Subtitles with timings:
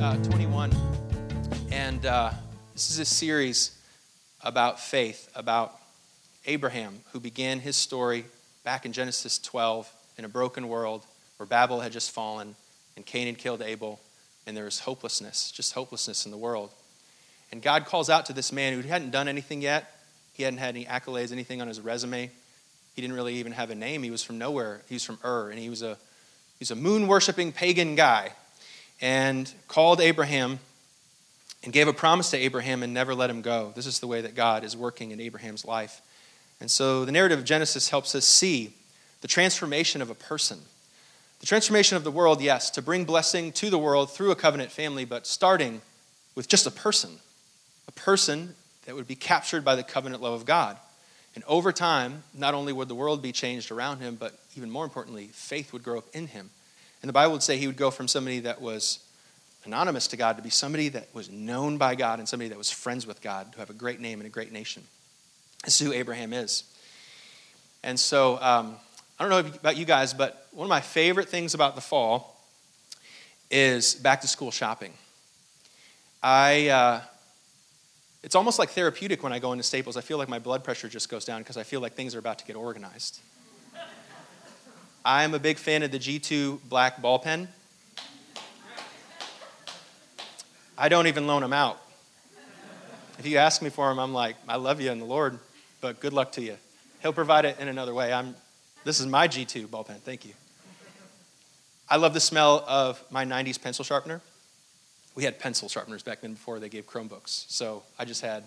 [0.00, 0.74] uh, 21,
[1.70, 2.30] and uh,
[2.72, 3.76] this is a series
[4.42, 5.76] about faith, about
[6.46, 8.24] Abraham, who began his story
[8.64, 11.04] back in Genesis 12 in a broken world
[11.36, 12.56] where Babel had just fallen
[12.96, 14.00] and Cain had killed Abel,
[14.46, 16.70] and there was hopelessness, just hopelessness in the world.
[17.52, 19.98] And God calls out to this man who hadn't done anything yet.
[20.32, 22.30] He hadn't had any accolades, anything on his resume.
[22.94, 24.02] He didn't really even have a name.
[24.02, 24.80] He was from nowhere.
[24.88, 25.96] He was from Ur, and he was a,
[26.58, 28.32] he was a moon worshiping pagan guy.
[29.00, 30.58] And called Abraham
[31.62, 33.72] and gave a promise to Abraham and never let him go.
[33.74, 36.00] This is the way that God is working in Abraham's life.
[36.60, 38.74] And so the narrative of Genesis helps us see
[39.20, 40.58] the transformation of a person.
[41.40, 44.70] The transformation of the world, yes, to bring blessing to the world through a covenant
[44.70, 45.80] family, but starting
[46.34, 47.10] with just a person.
[47.88, 50.76] A person that would be captured by the covenant love of God.
[51.34, 54.84] And over time, not only would the world be changed around him, but even more
[54.84, 56.50] importantly, faith would grow up in him.
[57.02, 59.00] And the Bible would say he would go from somebody that was
[59.64, 62.70] anonymous to God to be somebody that was known by God and somebody that was
[62.70, 64.82] friends with God, to have a great name and a great nation.
[65.64, 66.64] This is who Abraham is.
[67.82, 68.76] And so, um,
[69.18, 72.42] I don't know about you guys, but one of my favorite things about the fall
[73.50, 74.92] is back to school shopping.
[76.22, 77.00] I, uh,
[78.22, 79.96] it's almost like therapeutic when I go into Staples.
[79.96, 82.18] I feel like my blood pressure just goes down because I feel like things are
[82.18, 83.20] about to get organized.
[85.04, 87.48] I am a big fan of the G2 black ball pen.
[90.76, 91.80] I don't even loan them out.
[93.18, 95.38] If you ask me for them, I'm like, I love you in the Lord,
[95.80, 96.56] but good luck to you.
[97.00, 98.12] He'll provide it in another way.
[98.12, 98.34] I'm,
[98.84, 99.96] this is my G2 ball pen.
[100.04, 100.32] Thank you.
[101.88, 104.20] I love the smell of my 90s pencil sharpener.
[105.14, 107.50] We had pencil sharpeners back then before they gave Chromebooks.
[107.50, 108.44] So I just had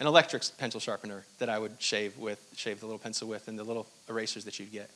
[0.00, 3.58] an electric pencil sharpener that I would shave with, shave the little pencil with, and
[3.58, 4.90] the little erasers that you'd get.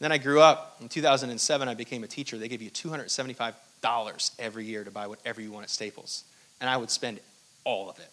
[0.00, 0.78] Then I grew up.
[0.80, 2.38] In 2007, I became a teacher.
[2.38, 6.24] They gave you $275 every year to buy whatever you want at Staples.
[6.60, 7.20] And I would spend
[7.64, 8.08] all of it.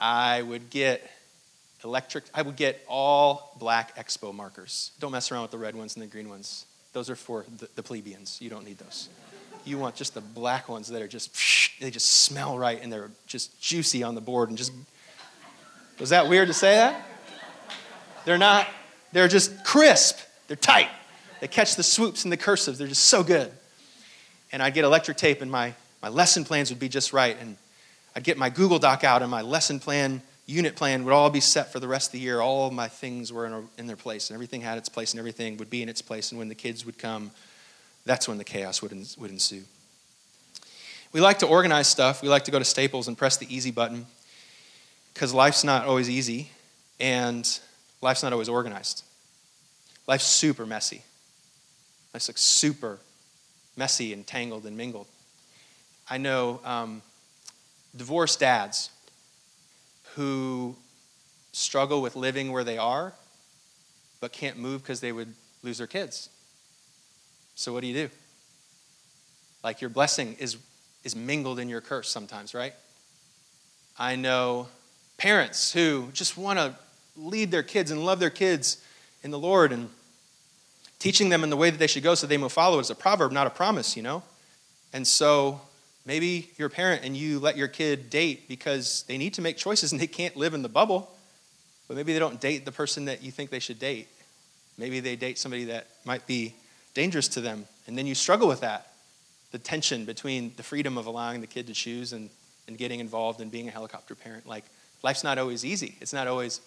[0.00, 1.08] I would get
[1.84, 4.90] electric, I would get all black expo markers.
[4.98, 6.66] Don't mess around with the red ones and the green ones.
[6.92, 8.40] Those are for the, the plebeians.
[8.40, 9.08] You don't need those.
[9.64, 11.30] You want just the black ones that are just,
[11.80, 14.72] they just smell right and they're just juicy on the board and just.
[16.00, 17.06] Was that weird to say that?
[18.24, 18.66] They're not
[19.12, 20.18] they're just crisp,
[20.48, 20.88] they're tight.
[21.40, 23.50] They catch the swoops and the cursives, they're just so good.
[24.52, 27.36] And I'd get electric tape, and my, my lesson plans would be just right.
[27.40, 27.56] And
[28.14, 31.40] I'd get my Google Doc out, and my lesson plan, unit plan would all be
[31.40, 32.40] set for the rest of the year.
[32.40, 35.12] All of my things were in, a, in their place, and everything had its place,
[35.12, 36.30] and everything would be in its place.
[36.30, 37.30] And when the kids would come,
[38.04, 39.62] that's when the chaos would, would ensue.
[41.12, 42.22] We like to organize stuff.
[42.22, 44.06] We like to go to Staples and press the easy button
[45.12, 46.50] because life's not always easy.
[47.00, 47.46] And
[48.02, 49.04] life's not always organized.
[50.06, 51.02] Life's super messy.
[52.12, 52.98] Life's like super
[53.76, 55.06] messy and tangled and mingled.
[56.10, 57.00] I know um,
[57.96, 58.90] divorced dads
[60.14, 60.76] who
[61.52, 63.14] struggle with living where they are
[64.22, 66.28] but can't move because they would lose their kids.
[67.56, 68.10] So, what do you do?
[69.64, 70.56] Like, your blessing is,
[71.04, 72.72] is mingled in your curse sometimes, right?
[73.98, 74.68] I know
[75.18, 76.74] parents who just want to
[77.16, 78.82] lead their kids and love their kids
[79.22, 79.88] in the Lord and
[80.98, 82.94] teaching them in the way that they should go so they will follow is a
[82.94, 84.22] proverb, not a promise, you know?
[84.92, 85.60] And so
[86.06, 89.56] maybe you're a parent and you let your kid date because they need to make
[89.56, 91.10] choices and they can't live in the bubble,
[91.88, 94.08] but maybe they don't date the person that you think they should date.
[94.78, 96.54] Maybe they date somebody that might be
[96.94, 98.92] dangerous to them, and then you struggle with that
[99.52, 102.30] the tension between the freedom of allowing the kid to choose and,
[102.66, 104.46] and getting involved and being a helicopter parent.
[104.46, 104.64] Like,
[105.02, 105.94] life's not always easy.
[106.00, 106.60] It's not always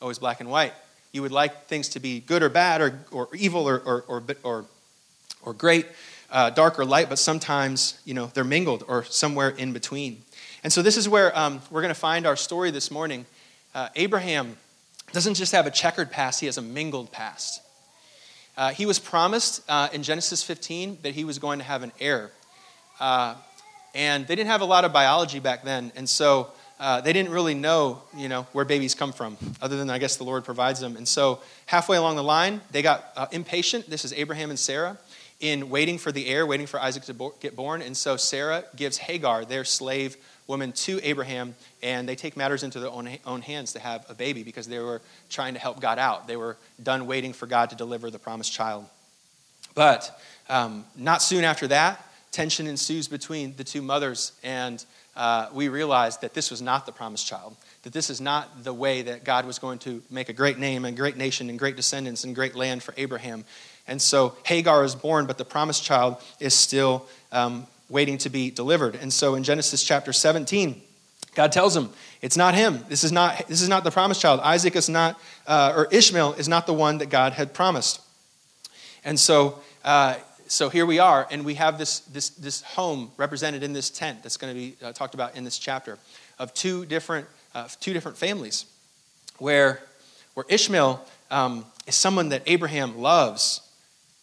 [0.00, 0.72] always black and white.
[1.12, 4.22] You would like things to be good or bad or, or evil or, or, or,
[4.42, 4.64] or,
[5.42, 5.86] or great,
[6.30, 10.22] uh, dark or light, but sometimes, you know, they're mingled or somewhere in between.
[10.62, 13.26] And so this is where um, we're going to find our story this morning.
[13.74, 14.56] Uh, Abraham
[15.12, 17.62] doesn't just have a checkered past, he has a mingled past.
[18.56, 21.92] Uh, he was promised uh, in Genesis 15 that he was going to have an
[22.00, 22.32] heir.
[22.98, 23.36] Uh,
[23.94, 25.92] and they didn't have a lot of biology back then.
[25.96, 29.90] And so uh, they didn't really know, you know, where babies come from, other than
[29.90, 30.96] I guess the Lord provides them.
[30.96, 33.90] And so halfway along the line, they got uh, impatient.
[33.90, 34.96] This is Abraham and Sarah
[35.40, 37.82] in waiting for the heir, waiting for Isaac to bo- get born.
[37.82, 40.16] And so Sarah gives Hagar, their slave
[40.46, 44.14] woman, to Abraham, and they take matters into their own, own hands to have a
[44.14, 46.26] baby because they were trying to help God out.
[46.26, 48.86] They were done waiting for God to deliver the promised child.
[49.74, 54.84] But um, not soon after that, tension ensues between the two mothers, and
[55.18, 58.72] uh, we realized that this was not the promised child, that this is not the
[58.72, 61.74] way that God was going to make a great name and great nation and great
[61.74, 63.44] descendants and great land for Abraham.
[63.88, 68.52] And so Hagar is born, but the promised child is still um, waiting to be
[68.52, 68.94] delivered.
[68.94, 70.80] And so in Genesis chapter 17,
[71.34, 71.90] God tells him,
[72.22, 72.84] it's not him.
[72.88, 74.38] This is not, this is not the promised child.
[74.40, 78.00] Isaac is not, uh, or Ishmael is not the one that God had promised.
[79.04, 80.14] And so, uh,
[80.48, 84.22] so here we are, and we have this, this, this home represented in this tent
[84.22, 85.98] that's going to be uh, talked about in this chapter
[86.38, 88.66] of two different, uh, two different families
[89.38, 89.80] where,
[90.34, 93.60] where Ishmael um, is someone that Abraham loves.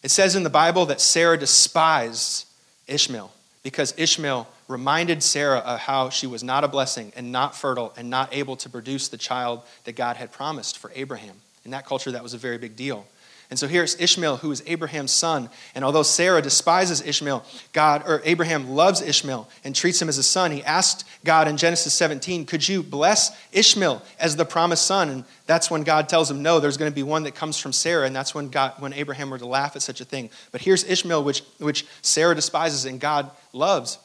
[0.02, 2.46] It says in the Bible that Sarah despised
[2.86, 3.32] Ishmael
[3.62, 8.10] because Ishmael reminded Sarah of how she was not a blessing and not fertile and
[8.10, 11.36] not able to produce the child that God had promised for Abraham.
[11.64, 13.06] In that culture, that was a very big deal.
[13.48, 15.50] And so here's Ishmael, who is Abraham's son.
[15.74, 20.22] And although Sarah despises Ishmael, God or Abraham loves Ishmael and treats him as a
[20.24, 20.50] son.
[20.50, 25.10] He asked God in Genesis 17, Could you bless Ishmael as the promised son?
[25.10, 27.72] And that's when God tells him, No, there's going to be one that comes from
[27.72, 28.06] Sarah.
[28.06, 30.28] And that's when God, when Abraham were to laugh at such a thing.
[30.50, 33.98] But here's Ishmael, which, which Sarah despises and God loves.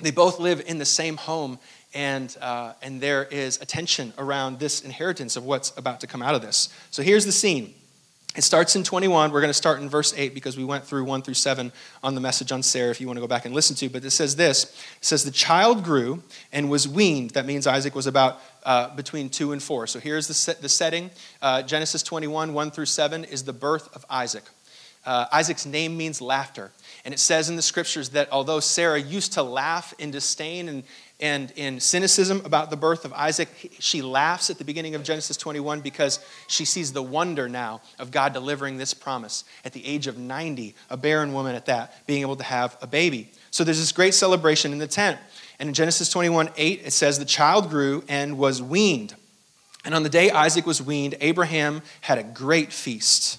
[0.00, 1.58] They both live in the same home,
[1.92, 6.22] and, uh, and there is a tension around this inheritance of what's about to come
[6.22, 6.70] out of this.
[6.90, 7.74] So here's the scene.
[8.40, 9.32] It starts in 21.
[9.32, 11.70] We're going to start in verse 8 because we went through 1 through 7
[12.02, 13.90] on the message on Sarah if you want to go back and listen to.
[13.90, 17.32] But it says this It says, The child grew and was weaned.
[17.32, 19.88] That means Isaac was about uh, between 2 and 4.
[19.88, 21.10] So here's the, set, the setting
[21.42, 24.44] uh, Genesis 21, 1 through 7 is the birth of Isaac.
[25.04, 26.70] Uh, Isaac's name means laughter.
[27.04, 30.84] And it says in the scriptures that although Sarah used to laugh in disdain and,
[31.20, 35.36] and in cynicism about the birth of Isaac, she laughs at the beginning of Genesis
[35.36, 40.06] 21 because she sees the wonder now of God delivering this promise at the age
[40.06, 43.30] of 90, a barren woman at that, being able to have a baby.
[43.50, 45.18] So there's this great celebration in the tent.
[45.58, 49.14] And in Genesis 21 8, it says, The child grew and was weaned.
[49.84, 53.38] And on the day Isaac was weaned, Abraham had a great feast.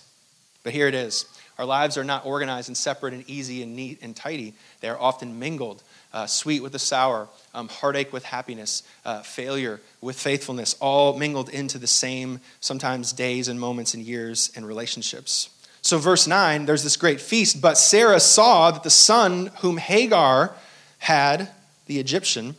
[0.63, 1.25] But here it is
[1.61, 4.55] our lives are not organized and separate and easy and neat and tidy.
[4.79, 5.83] They are often mingled,
[6.13, 11.49] uh, sweet with the sour, um, heartache with happiness, uh, failure with faithfulness, all mingled
[11.49, 15.49] into the same, sometimes days and moments and years and relationships.
[15.81, 20.55] So, verse 9, there's this great feast, but Sarah saw that the son whom Hagar
[20.99, 21.49] had,
[21.87, 22.55] the Egyptian,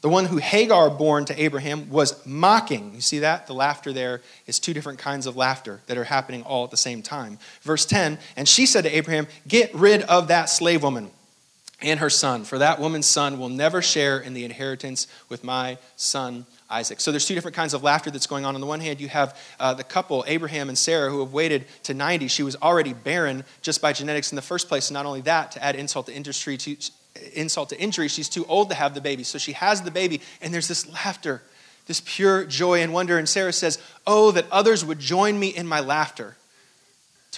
[0.00, 2.94] the one who Hagar born to Abraham was mocking.
[2.94, 3.46] You see that?
[3.46, 6.76] The laughter there is two different kinds of laughter that are happening all at the
[6.76, 7.38] same time.
[7.62, 11.10] Verse 10 And she said to Abraham, Get rid of that slave woman
[11.80, 15.78] and her son, for that woman's son will never share in the inheritance with my
[15.96, 17.00] son Isaac.
[17.00, 18.54] So there's two different kinds of laughter that's going on.
[18.54, 21.66] On the one hand, you have uh, the couple, Abraham and Sarah, who have waited
[21.84, 22.28] to 90.
[22.28, 24.88] She was already barren just by genetics in the first place.
[24.88, 26.76] And not only that, to add insult to industry, to,
[27.32, 29.22] insult to injury, she's too old to have the baby.
[29.22, 31.42] So she has the baby, and there's this laughter,
[31.86, 33.18] this pure joy and wonder.
[33.18, 36.36] And Sarah says, Oh, that others would join me in my laughter.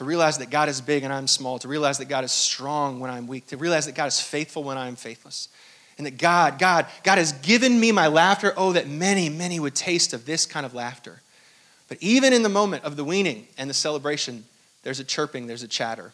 [0.00, 3.00] To realize that God is big and I'm small, to realize that God is strong
[3.00, 5.50] when I'm weak, to realize that God is faithful when I'm faithless.
[5.98, 8.54] And that God, God, God has given me my laughter.
[8.56, 11.20] Oh, that many, many would taste of this kind of laughter.
[11.90, 14.44] But even in the moment of the weaning and the celebration,
[14.84, 16.12] there's a chirping, there's a chatter,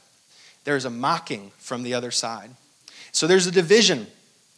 [0.65, 2.51] there's a mocking from the other side.
[3.13, 4.09] So there's a division.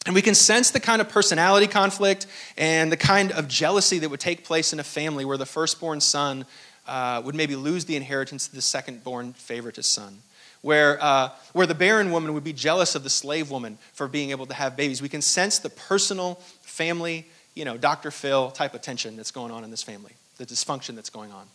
[0.06, 2.26] And we can sense the kind of personality conflict
[2.56, 6.00] and the kind of jealousy that would take place in a family where the firstborn
[6.00, 6.46] son
[6.88, 10.18] uh, would maybe lose the inheritance to the second-born favoritist son.
[10.60, 14.30] Where, uh, where the barren woman would be jealous of the slave woman for being
[14.30, 15.00] able to have babies.
[15.00, 18.10] We can sense the personal, family, you know, Dr.
[18.10, 21.46] Phil type of tension that's going on in this family, the dysfunction that's going on.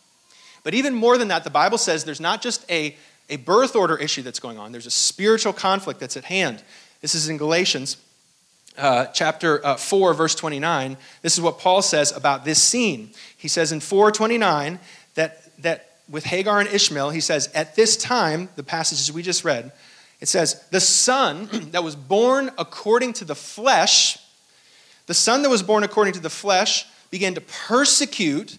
[0.62, 2.96] But even more than that, the Bible says there's not just a,
[3.28, 6.62] a birth order issue that's going on, there's a spiritual conflict that's at hand.
[7.02, 7.98] This is in Galatians
[8.76, 10.96] uh, chapter uh, 4, verse 29.
[11.22, 13.10] This is what Paul says about this scene.
[13.36, 14.78] He says in 429
[15.14, 19.44] that, that with Hagar and Ishmael, he says, at this time, the passages we just
[19.44, 19.72] read,
[20.20, 24.18] it says, the son that was born according to the flesh,
[25.06, 28.58] the son that was born according to the flesh began to persecute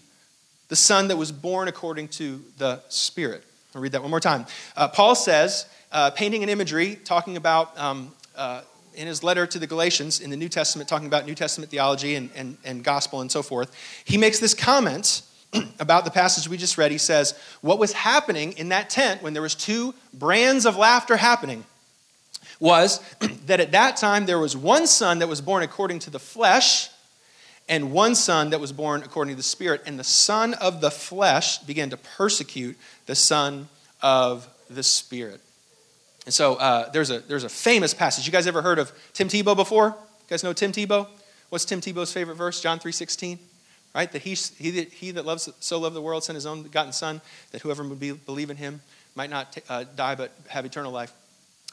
[0.68, 3.44] the son that was born according to the spirit.
[3.74, 4.46] I'll read that one more time.
[4.76, 8.62] Uh, Paul says, uh, painting an imagery, talking about um, uh,
[8.96, 12.16] in his letter to the Galatians in the New Testament, talking about New Testament theology
[12.16, 15.22] and, and, and gospel and so forth, he makes this comment
[15.80, 16.92] about the passage we just read.
[16.92, 21.18] He says, What was happening in that tent when there was two brands of laughter
[21.18, 21.66] happening
[22.60, 23.00] was
[23.46, 26.90] that at that time there was one son that was born according to the flesh
[27.68, 29.82] and one son that was born according to the spirit.
[29.86, 33.70] And the son of the flesh began to persecute the son
[34.02, 35.42] of the spirit.
[36.26, 38.26] And so uh, there's, a, there's a famous passage.
[38.26, 39.88] You guys ever heard of Tim Tebow before?
[39.88, 41.08] You guys know Tim Tebow?
[41.50, 42.62] What's Tim Tebow's favorite verse?
[42.62, 43.40] John three 3.16?
[43.96, 44.12] Right?
[44.12, 46.92] That he, he, that he that loves so loved the world sent his own begotten
[46.92, 47.22] son,
[47.52, 48.82] that whoever would be, believe in him
[49.16, 51.14] might not t- uh, die but have eternal life.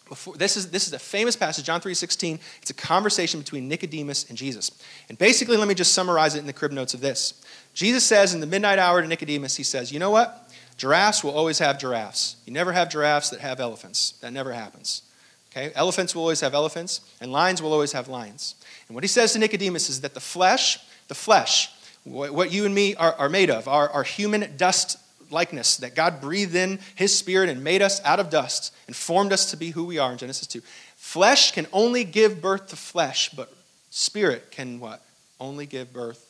[0.08, 2.38] before, this, is, this is a famous passage, John 3.16.
[2.60, 4.70] It's a conversation between Nicodemus and Jesus.
[5.08, 7.44] And basically, let me just summarize it in the crib notes of this.
[7.74, 10.48] Jesus says in the midnight hour to Nicodemus, he says, You know what?
[10.76, 12.36] Giraffes will always have giraffes.
[12.46, 14.12] You never have giraffes that have elephants.
[14.20, 15.02] That never happens.
[15.50, 15.72] Okay?
[15.74, 18.54] Elephants will always have elephants, and lions will always have lions.
[18.86, 21.70] And what he says to Nicodemus is that the flesh, the flesh,
[22.04, 24.98] what you and me are, are made of, our, our human dust
[25.30, 29.32] likeness, that God breathed in his spirit and made us out of dust and formed
[29.32, 30.60] us to be who we are in Genesis 2.
[30.96, 33.52] Flesh can only give birth to flesh, but
[33.90, 35.02] spirit can what?
[35.40, 36.28] Only give birth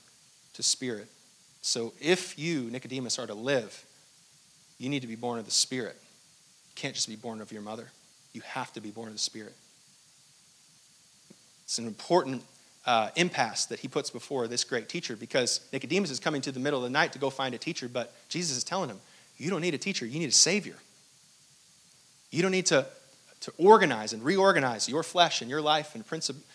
[0.54, 1.08] to spirit.
[1.62, 3.84] So if you, Nicodemus, are to live,
[4.78, 5.96] you need to be born of the spirit.
[6.00, 7.90] You can't just be born of your mother.
[8.32, 9.54] You have to be born of the spirit.
[11.64, 12.42] It's an important
[12.86, 16.60] uh, impasse that he puts before this great teacher because Nicodemus is coming to the
[16.60, 19.00] middle of the night to go find a teacher, but Jesus is telling him,
[19.38, 20.76] You don't need a teacher, you need a savior.
[22.30, 22.86] You don't need to,
[23.40, 26.04] to organize and reorganize your flesh and your life and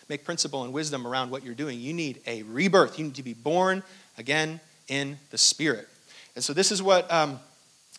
[0.08, 1.78] make principle and wisdom around what you're doing.
[1.78, 2.98] You need a rebirth.
[2.98, 3.84] You need to be born
[4.18, 5.88] again in the Spirit.
[6.34, 7.10] And so, this is what.
[7.12, 7.40] Um,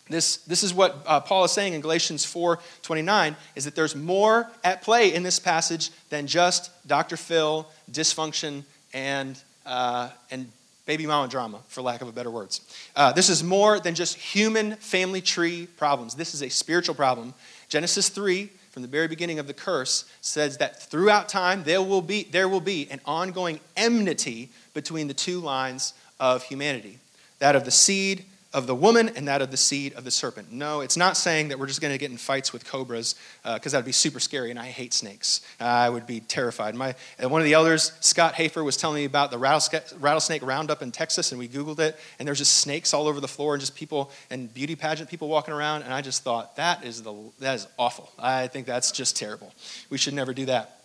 [0.10, 3.96] this, this is what uh, Paul is saying in Galatians 4 29 is that there's
[3.96, 7.16] more at play in this passage than just Dr.
[7.16, 8.64] Phil, dysfunction,
[8.94, 10.52] and, uh, and
[10.86, 12.62] baby mama drama, for lack of a better words.
[12.96, 16.16] Uh, this is more than just human family tree problems.
[16.16, 17.36] This is a spiritual problem.
[17.68, 22.02] Genesis 3, from the very beginning of the curse, says that throughout time there will
[22.02, 26.98] be, there will be an ongoing enmity between the two lines of humanity
[27.40, 30.52] that of the seed of the woman and that of the seed of the serpent.
[30.52, 33.14] No, it's not saying that we're just going to get in fights with cobras
[33.44, 35.42] because uh, that would be super scary, and I hate snakes.
[35.60, 36.74] I would be terrified.
[36.74, 40.82] My, one of the elders, Scott Hafer, was telling me about the rattlesnake, rattlesnake roundup
[40.82, 43.62] in Texas, and we Googled it, and there's just snakes all over the floor and
[43.62, 47.14] just people and beauty pageant people walking around, and I just thought, that is, the,
[47.40, 48.12] that is awful.
[48.18, 49.54] I think that's just terrible.
[49.92, 50.82] We should never do that.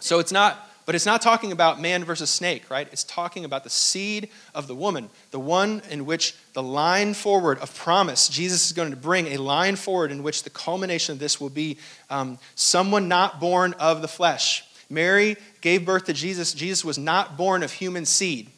[0.00, 2.88] So it's not but it's not talking about man versus snake, right?
[2.90, 7.58] It's talking about the seed of the woman, the one in which the line forward
[7.58, 11.18] of promise, Jesus is going to bring a line forward in which the culmination of
[11.18, 14.64] this will be um, someone not born of the flesh.
[14.88, 16.52] Mary gave birth to Jesus.
[16.52, 18.50] Jesus was not born of human seed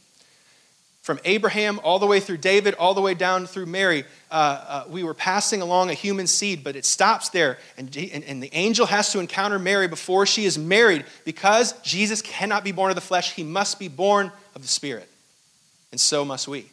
[1.02, 4.84] from Abraham all the way through David, all the way down through Mary, uh, uh,
[4.88, 7.58] we were passing along a human seed, but it stops there.
[7.76, 12.22] And, and, and, the angel has to encounter Mary before she is married because Jesus
[12.22, 13.32] cannot be born of the flesh.
[13.32, 15.08] He must be born of the Spirit.
[15.90, 16.66] And so must we.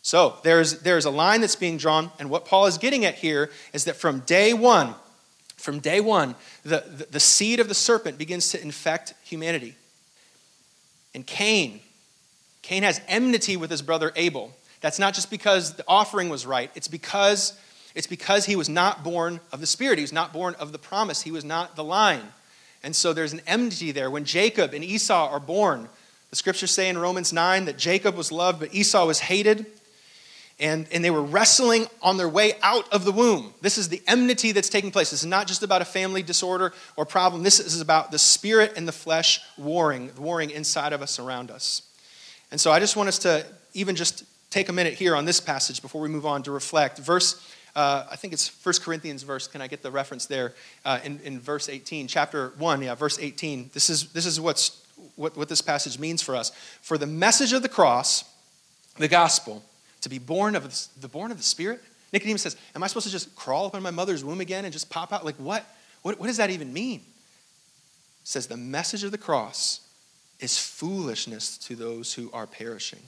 [0.00, 3.50] So there's, there's a line that's being drawn, and what Paul is getting at here
[3.74, 4.94] is that from day one,
[5.56, 9.74] from day one, the, the, the seed of the serpent begins to infect humanity.
[11.14, 11.80] And Cain,
[12.68, 14.54] Cain has enmity with his brother Abel.
[14.82, 17.58] That's not just because the offering was right, it's because,
[17.94, 19.96] it's because he was not born of the Spirit.
[19.96, 21.22] He was not born of the promise.
[21.22, 22.20] He was not the line.
[22.82, 24.10] And so there's an enmity there.
[24.10, 25.88] When Jacob and Esau are born,
[26.28, 29.64] the scriptures say in Romans 9 that Jacob was loved, but Esau was hated.
[30.60, 33.54] And, and they were wrestling on their way out of the womb.
[33.62, 35.10] This is the enmity that's taking place.
[35.10, 37.44] This is not just about a family disorder or problem.
[37.44, 41.80] This is about the spirit and the flesh warring, warring inside of us, around us.
[42.50, 45.40] And so I just want us to even just take a minute here on this
[45.40, 46.98] passage before we move on to reflect.
[46.98, 47.40] Verse,
[47.76, 49.46] uh, I think it's 1 Corinthians verse.
[49.46, 53.18] Can I get the reference there uh, in, in verse 18, chapter 1, yeah, verse
[53.18, 53.70] 18.
[53.74, 54.82] This is, this is what's,
[55.16, 56.50] what, what this passage means for us.
[56.80, 58.24] For the message of the cross,
[58.96, 59.62] the gospel,
[60.00, 60.64] to be born of
[61.00, 61.82] the, born of the Spirit.
[62.12, 64.72] Nicodemus says, Am I supposed to just crawl up in my mother's womb again and
[64.72, 65.24] just pop out?
[65.24, 65.64] Like, what?
[66.02, 67.00] What, what does that even mean?
[67.00, 67.04] It
[68.28, 69.80] says, The message of the cross
[70.40, 73.00] is foolishness to those who are perishing.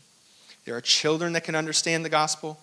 [0.65, 2.59] There are children that can understand the gospel.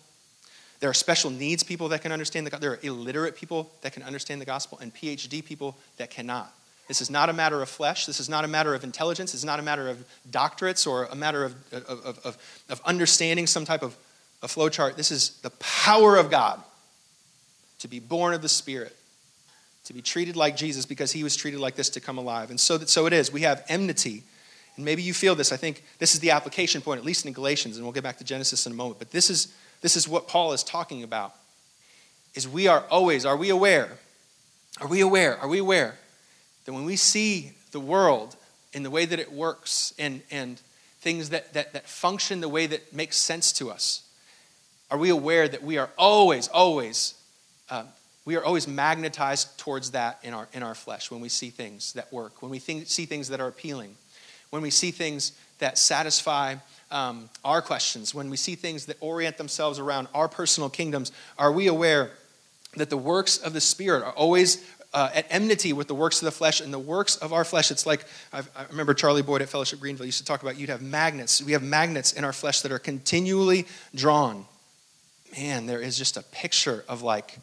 [0.79, 2.69] There are special needs people that can understand the gospel.
[2.69, 6.53] There are illiterate people that can understand the gospel, and PhD people that cannot.
[6.87, 8.05] This is not a matter of flesh.
[8.05, 9.33] This is not a matter of intelligence.
[9.33, 12.37] It's not a matter of doctorates or a matter of, of, of,
[12.69, 13.95] of understanding some type of
[14.41, 14.95] a flow chart.
[14.95, 16.61] This is the power of God
[17.79, 18.95] to be born of the Spirit,
[19.85, 22.49] to be treated like Jesus because he was treated like this to come alive.
[22.49, 23.31] And so, that, so it is.
[23.31, 24.23] We have enmity
[24.77, 25.51] and maybe you feel this.
[25.51, 28.19] I think this is the application point, at least in Galatians, and we'll get back
[28.19, 28.99] to Genesis in a moment.
[28.99, 31.33] But this is, this is what Paul is talking about.
[32.35, 33.97] Is we are always, are we aware?
[34.79, 35.37] Are we aware?
[35.37, 35.97] Are we aware
[36.65, 38.35] that when we see the world
[38.73, 40.61] in the way that it works and, and
[40.99, 44.03] things that, that, that function the way that makes sense to us,
[44.91, 47.15] are we aware that we are always, always,
[47.71, 47.83] uh,
[48.25, 51.93] we are always magnetized towards that in our, in our flesh when we see things
[51.93, 53.95] that work, when we think, see things that are appealing?
[54.49, 56.55] When we see things that satisfy
[56.91, 61.51] um, our questions, when we see things that orient themselves around our personal kingdoms, are
[61.51, 62.11] we aware
[62.75, 64.63] that the works of the Spirit are always
[64.93, 67.71] uh, at enmity with the works of the flesh and the works of our flesh.
[67.71, 70.69] It's like, I've, i remember Charlie Boyd at Fellowship Greenville used to talk about you'd
[70.69, 71.41] have magnets.
[71.41, 74.45] We have magnets in our flesh that are continually drawn.
[75.37, 77.37] Man, there is just a picture of like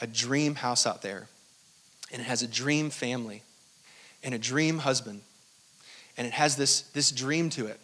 [0.00, 1.28] a dream house out there,
[2.12, 3.42] and it has a dream family
[4.22, 5.22] and a dream husband,
[6.16, 7.80] and it has this, this dream to it.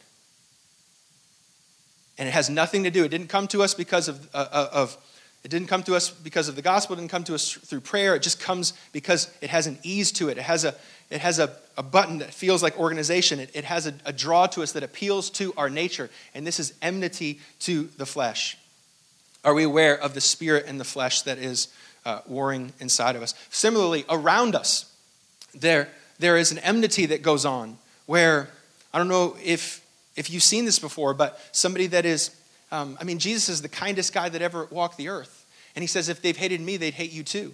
[2.19, 4.69] And it has nothing to do, it didn't come to us because of, uh, uh
[4.73, 4.99] of
[5.47, 7.83] it didn't come to us because of the gospel, it didn't come to us through
[7.83, 8.17] prayer.
[8.17, 10.39] It just comes because it has an ease to it.
[10.39, 10.75] It has a,
[11.09, 13.39] it has a, a button that feels like organization.
[13.39, 16.11] It, it has a, a draw to us that appeals to our nature.
[16.35, 18.59] And this is enmity to the flesh.
[19.45, 21.69] Are we aware of the spirit and the flesh that is
[22.05, 23.33] uh, warring inside of us?
[23.51, 24.93] Similarly, around us,
[25.55, 28.49] there, there is an enmity that goes on where,
[28.93, 29.85] I don't know if,
[30.17, 32.31] if you've seen this before, but somebody that is
[32.73, 35.45] um, I mean, Jesus is the kindest guy that ever walked the earth.
[35.75, 37.53] And he says, if they've hated me, they'd hate you too.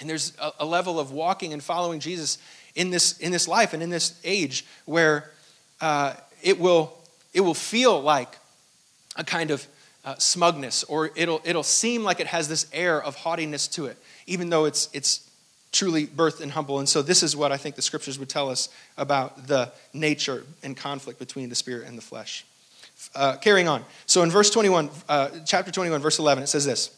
[0.00, 2.38] And there's a, a level of walking and following Jesus
[2.74, 5.30] in this, in this life and in this age where
[5.80, 6.96] uh, it, will,
[7.34, 8.38] it will feel like
[9.16, 9.66] a kind of
[10.04, 13.96] uh, smugness, or it'll, it'll seem like it has this air of haughtiness to it,
[14.26, 15.28] even though it's, it's
[15.72, 16.78] truly birthed and humble.
[16.78, 20.44] And so, this is what I think the scriptures would tell us about the nature
[20.62, 22.44] and conflict between the spirit and the flesh.
[23.14, 23.84] Uh, carrying on.
[24.06, 26.96] So in verse 21, uh, chapter 21, verse 11, it says this.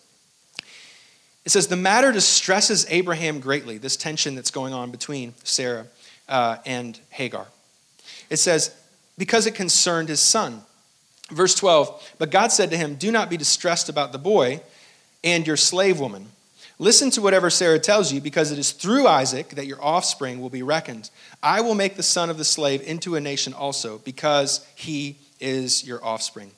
[1.45, 5.87] It says, The matter distresses Abraham greatly, this tension that's going on between Sarah
[6.28, 7.47] uh, and Hagar.
[8.31, 8.75] It says,
[9.16, 10.62] Because it concerned his son.
[11.31, 14.61] Verse 12, But God said to him, Do not be distressed about the boy
[15.23, 16.28] and your slave woman.
[16.78, 20.50] Listen to whatever Sarah tells you, because it is through Isaac that your offspring will
[20.50, 21.09] be reckoned.
[21.43, 25.87] I will make the son of the slave into a nation also, because he is
[25.87, 26.50] your offspring.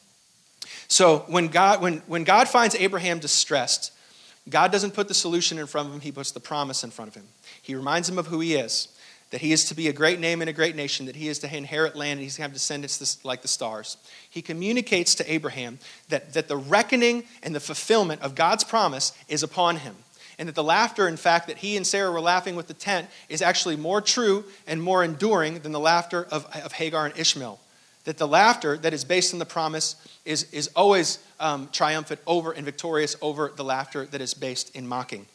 [0.88, 3.92] So when God, when, when God finds Abraham distressed,
[4.48, 7.10] God doesn't put the solution in front of him, he puts the promise in front
[7.10, 7.26] of him.
[7.60, 8.88] He reminds him of who he is,
[9.32, 11.40] that he is to be a great name and a great nation, that he is
[11.40, 13.96] to inherit land, and he's to have descendants like the stars.
[14.30, 19.42] He communicates to Abraham that, that the reckoning and the fulfillment of God's promise is
[19.42, 19.96] upon him.
[20.38, 23.08] And that the laughter, in fact, that he and Sarah were laughing with the tent
[23.28, 27.58] is actually more true and more enduring than the laughter of, of Hagar and Ishmael
[28.06, 32.52] that the laughter that is based on the promise is, is always um, triumphant over
[32.52, 35.26] and victorious over the laughter that is based in mocking.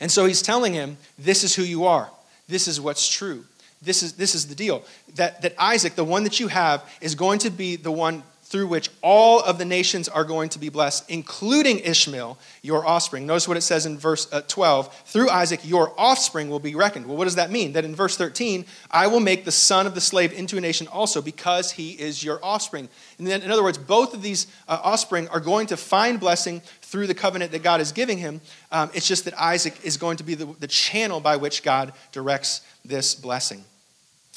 [0.00, 2.08] And so he's telling him, This is who you are.
[2.48, 3.44] This is what's true.
[3.82, 4.84] This is, this is the deal.
[5.16, 8.66] That, that Isaac, the one that you have, is going to be the one through
[8.66, 13.26] which all of the nations are going to be blessed, including Ishmael, your offspring.
[13.26, 17.06] Notice what it says in verse uh, 12 through Isaac, your offspring will be reckoned.
[17.06, 17.72] Well, what does that mean?
[17.72, 20.86] That in verse 13, I will make the son of the slave into a nation
[20.86, 22.90] also because he is your offspring.
[23.16, 26.60] And then, in other words, both of these uh, offspring are going to find blessing
[26.82, 28.42] through the covenant that God is giving him.
[28.70, 31.94] Um, it's just that Isaac is going to be the, the channel by which God
[32.12, 33.64] directs this blessing.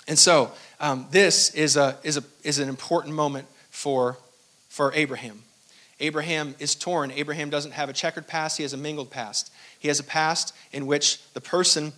[0.08, 4.18] And so, um, this is, a, is, a, is an important moment for,
[4.70, 5.44] for Abraham.
[6.00, 7.12] Abraham is torn.
[7.12, 9.52] Abraham doesn't have a checkered past, he has a mingled past.
[9.78, 11.94] He has a past in which the person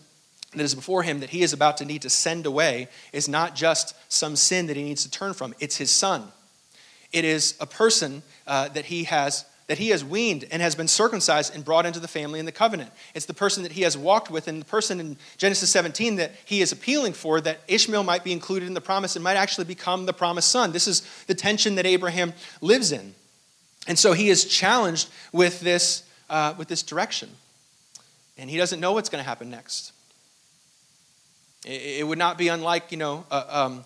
[0.53, 3.55] that is before him that he is about to need to send away is not
[3.55, 6.23] just some sin that he needs to turn from, it's his son.
[7.13, 10.87] It is a person uh, that he has that he has weaned and has been
[10.87, 12.89] circumcised and brought into the family and the covenant.
[13.13, 16.31] It's the person that he has walked with, and the person in Genesis 17 that
[16.45, 19.65] he is appealing for that Ishmael might be included in the promise and might actually
[19.65, 20.71] become the promised son.
[20.71, 23.13] This is the tension that Abraham lives in.
[23.87, 27.29] And so he is challenged with this, uh, with this direction.
[28.37, 29.91] And he doesn't know what's going to happen next.
[31.65, 33.85] It, it, would not be unlike, you know, a, um,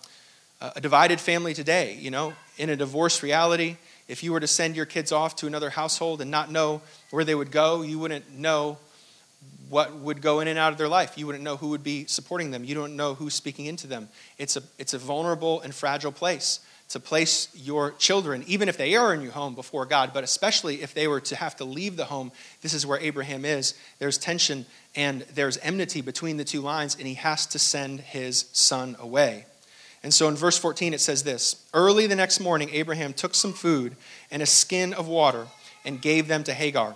[0.60, 4.76] a divided family today, you know, in a divorce reality if you were to send
[4.76, 8.38] your kids off to another household and not know where they would go, you wouldn't
[8.38, 8.78] know
[9.70, 11.18] what would go in and out of their life.
[11.18, 12.66] You wouldn't know who would be supporting them.
[12.66, 14.10] You don't know who's speaking into them.
[14.38, 16.60] It's a, it's a vulnerable and fragile place
[16.90, 20.82] to place your children, even if they are in your home before God, but especially
[20.82, 22.34] if they were to have to leave the home.
[22.62, 23.76] This is where Abraham is.
[24.00, 28.46] There's tension and there's enmity between the two lines, and he has to send his
[28.52, 29.46] son away.
[30.04, 33.54] And so in verse 14 it says this Early the next morning, Abraham took some
[33.54, 33.96] food
[34.30, 35.48] and a skin of water
[35.86, 36.96] and gave them to Hagar.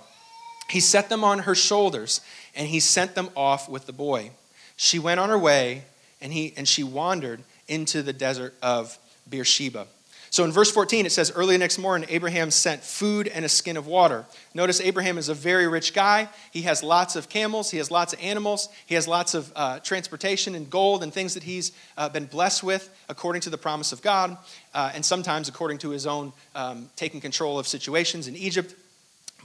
[0.69, 2.21] He set them on her shoulders
[2.55, 4.31] and he sent them off with the boy.
[4.75, 5.83] She went on her way
[6.21, 8.97] and, he, and she wandered into the desert of
[9.29, 9.87] Beersheba.
[10.35, 13.77] So in verse 14, it says, Early next morning, Abraham sent food and a skin
[13.77, 14.25] of water.
[14.53, 16.27] Notice Abraham is a very rich guy.
[16.51, 19.79] He has lots of camels, he has lots of animals, he has lots of uh,
[19.79, 23.93] transportation and gold and things that he's uh, been blessed with according to the promise
[23.93, 24.37] of God,
[24.73, 28.75] uh, and sometimes according to his own um, taking control of situations in Egypt.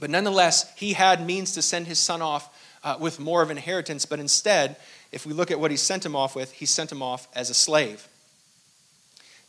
[0.01, 3.55] But nonetheless, he had means to send his son off uh, with more of an
[3.55, 4.75] inheritance, but instead,
[5.13, 7.49] if we look at what he sent him off with, he sent him off as
[7.49, 8.09] a slave.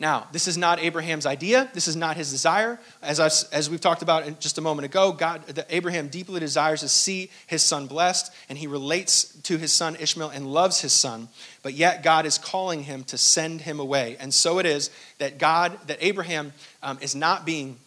[0.03, 1.71] Now, this is not Abraham's idea.
[1.75, 2.81] This is not his desire.
[3.03, 6.81] As, I, as we've talked about just a moment ago, God, the, Abraham deeply desires
[6.81, 10.93] to see his son blessed, and he relates to his son Ishmael and loves his
[10.93, 11.29] son.
[11.63, 14.17] But yet, God is calling him to send him away.
[14.19, 17.79] And so it is that God, that Abraham um, is not being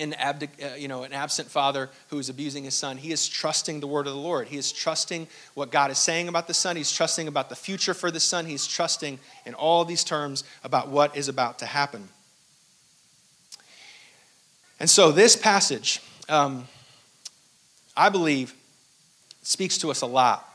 [0.00, 2.96] an, uh, you know, an absent father who is abusing his son.
[2.96, 4.48] He is trusting the word of the Lord.
[4.48, 6.76] He is trusting what God is saying about the son.
[6.76, 8.46] He's trusting about the future for the son.
[8.46, 12.08] He's trusting in all these terms about what is about to happen.
[14.78, 16.66] And so, this passage, um,
[17.94, 18.54] I believe,
[19.42, 20.48] speaks to us a lot,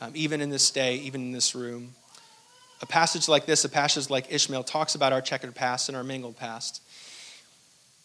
[0.00, 1.94] um, even in this day, even in this room.
[2.82, 6.04] A passage like this, a passage like Ishmael, talks about our checkered past and our
[6.04, 6.82] mingled past.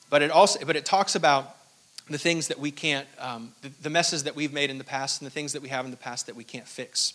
[0.10, 1.56] But it also, but it talks about
[2.10, 5.22] the things that we can't, um, the, the, messes that we've made in the past
[5.22, 7.14] and the things that we have in the past that we can't fix,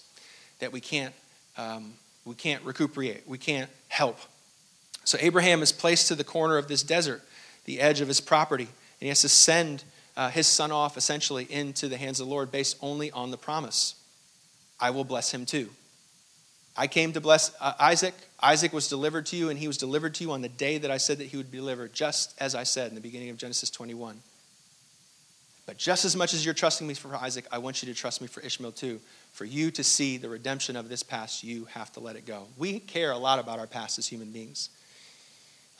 [0.60, 1.14] that we can't,
[1.58, 4.18] um, we can't recuperate, we can't help.
[5.04, 7.22] So Abraham is placed to the corner of this desert,
[7.64, 9.82] the edge of his property, and he has to send
[10.16, 13.36] uh, his son off essentially into the hands of the Lord based only on the
[13.36, 13.96] promise.
[14.78, 15.70] I will bless him too.
[16.76, 18.14] I came to bless uh, Isaac.
[18.42, 20.90] Isaac was delivered to you, and he was delivered to you on the day that
[20.90, 23.36] I said that he would be delivered, just as I said in the beginning of
[23.36, 24.20] Genesis 21.
[25.66, 28.20] But just as much as you're trusting me for Isaac, I want you to trust
[28.20, 29.00] me for Ishmael too.
[29.32, 32.44] For you to see the redemption of this past, you have to let it go.
[32.58, 34.68] We care a lot about our past as human beings.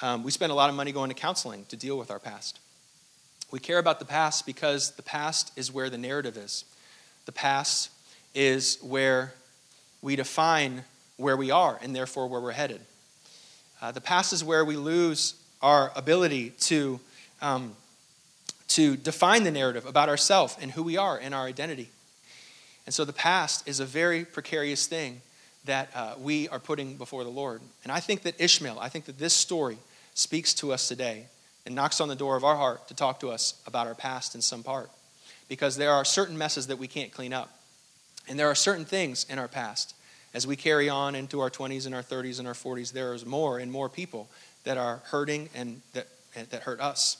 [0.00, 2.58] Um, we spend a lot of money going to counseling to deal with our past.
[3.50, 6.64] We care about the past because the past is where the narrative is.
[7.26, 7.90] The past
[8.34, 9.34] is where
[10.04, 10.84] we define
[11.16, 12.80] where we are and therefore where we're headed.
[13.80, 17.00] Uh, the past is where we lose our ability to,
[17.40, 17.74] um,
[18.68, 21.88] to define the narrative about ourselves and who we are and our identity.
[22.84, 25.22] And so the past is a very precarious thing
[25.64, 27.62] that uh, we are putting before the Lord.
[27.82, 29.78] And I think that Ishmael, I think that this story
[30.12, 31.28] speaks to us today
[31.64, 34.34] and knocks on the door of our heart to talk to us about our past
[34.34, 34.90] in some part.
[35.48, 37.58] Because there are certain messes that we can't clean up.
[38.28, 39.93] And there are certain things in our past.
[40.34, 43.24] As we carry on into our 20s and our 30s and our 40s, there is
[43.24, 44.28] more and more people
[44.64, 47.18] that are hurting and that, that hurt us.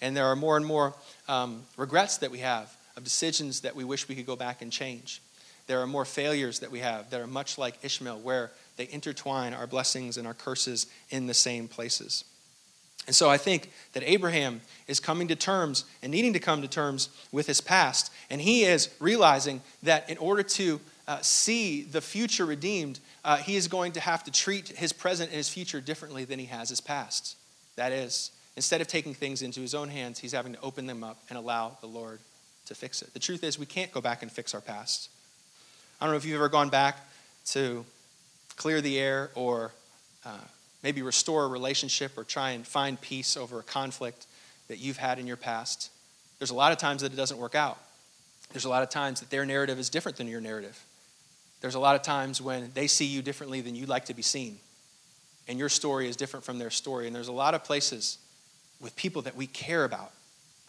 [0.00, 0.94] And there are more and more
[1.28, 4.72] um, regrets that we have of decisions that we wish we could go back and
[4.72, 5.20] change.
[5.66, 9.52] There are more failures that we have that are much like Ishmael, where they intertwine
[9.52, 12.24] our blessings and our curses in the same places.
[13.06, 16.68] And so I think that Abraham is coming to terms and needing to come to
[16.68, 18.10] terms with his past.
[18.30, 23.56] And he is realizing that in order to uh, see the future redeemed, uh, he
[23.56, 26.68] is going to have to treat his present and his future differently than he has
[26.68, 27.36] his past.
[27.76, 31.04] That is, instead of taking things into his own hands, he's having to open them
[31.04, 32.20] up and allow the Lord
[32.66, 33.12] to fix it.
[33.12, 35.10] The truth is, we can't go back and fix our past.
[36.00, 36.98] I don't know if you've ever gone back
[37.46, 37.84] to
[38.56, 39.72] clear the air or
[40.24, 40.38] uh,
[40.82, 44.26] maybe restore a relationship or try and find peace over a conflict
[44.68, 45.90] that you've had in your past.
[46.38, 47.78] There's a lot of times that it doesn't work out.
[48.52, 50.82] There's a lot of times that their narrative is different than your narrative.
[51.64, 54.20] There's a lot of times when they see you differently than you'd like to be
[54.20, 54.58] seen.
[55.48, 57.06] And your story is different from their story.
[57.06, 58.18] And there's a lot of places
[58.82, 60.12] with people that we care about.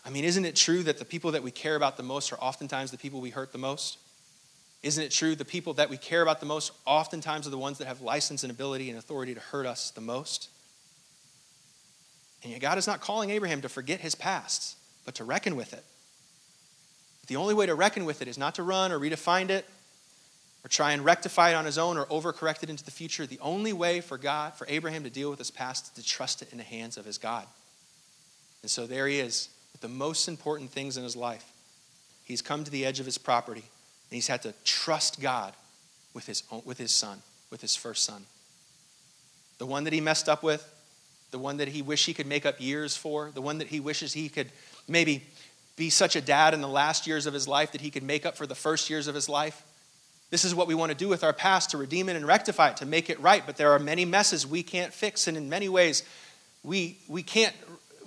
[0.06, 2.38] I mean, isn't it true that the people that we care about the most are
[2.38, 3.98] oftentimes the people we hurt the most?
[4.84, 7.78] Isn't it true the people that we care about the most oftentimes are the ones
[7.80, 10.48] that have license and ability and authority to hurt us the most?
[12.42, 15.74] And yet, God is not calling Abraham to forget his past, but to reckon with
[15.74, 15.84] it.
[17.28, 19.66] The only way to reckon with it is not to run or redefine it
[20.66, 23.28] or try and rectify it on his own or overcorrect it into the future.
[23.28, 26.42] The only way for God, for Abraham to deal with his past, is to trust
[26.42, 27.46] it in the hands of his God.
[28.64, 31.46] And so there he is with the most important things in his life.
[32.24, 33.62] He's come to the edge of his property.
[33.62, 35.54] And he's had to trust God
[36.16, 38.26] with his, own, with his son, with his first son.
[39.60, 40.68] The one that he messed up with,
[41.30, 43.80] the one that he wished he could make up years for, the one that he
[43.80, 44.50] wishes he could
[44.88, 45.28] maybe
[45.76, 48.26] be such a dad in the last years of his life that he could make
[48.26, 49.64] up for the first years of his life.
[50.32, 52.70] This is what we want to do with our past to redeem it and rectify
[52.70, 53.46] it, to make it right.
[53.46, 56.04] But there are many messes we can't fix, and in many ways,
[56.64, 57.56] we, we, can't,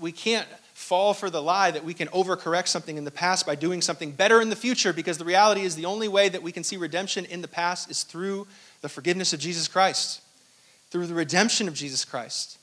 [0.00, 3.54] we can't fall for the lie that we can overcorrect something in the past by
[3.54, 6.52] doing something better in the future because the reality is the only way that we
[6.52, 8.46] can see redemption in the past is through
[8.80, 10.20] the forgiveness of Jesus Christ,
[10.90, 12.57] through the redemption of Jesus Christ.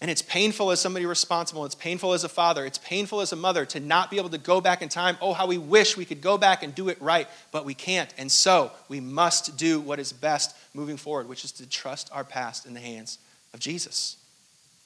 [0.00, 1.64] And it's painful as somebody responsible.
[1.64, 2.64] It's painful as a father.
[2.64, 5.16] It's painful as a mother to not be able to go back in time.
[5.20, 8.12] Oh, how we wish we could go back and do it right, but we can't.
[8.16, 12.22] And so we must do what is best moving forward, which is to trust our
[12.22, 13.18] past in the hands
[13.52, 14.16] of Jesus.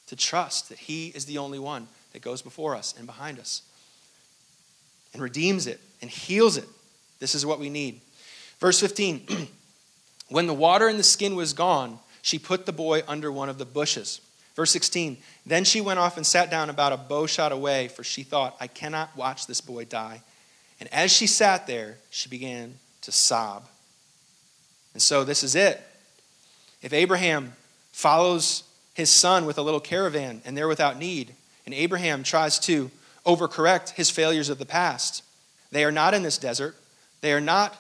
[0.07, 3.63] To trust that He is the only one that goes before us and behind us
[5.13, 6.69] and redeems it and heals it
[7.19, 8.01] This is what we need.
[8.61, 9.27] Verse 15
[10.29, 13.59] When the water in the skin was gone, she put the boy under one of
[13.59, 14.23] the bushes.
[14.55, 18.05] Verse 16 Then she went off and sat down about a bow shot away, for
[18.05, 20.23] she thought, I cannot watch this boy die.
[20.81, 23.65] And as she sat there, she began to sob.
[24.95, 25.81] And so this is it.
[26.83, 27.53] If Abraham
[27.93, 31.35] follows his son with a little caravan and they're without need,
[31.65, 32.91] and Abraham tries to
[33.25, 35.23] overcorrect his failures of the past,
[35.71, 36.77] they are not in this desert.
[37.21, 37.75] They are not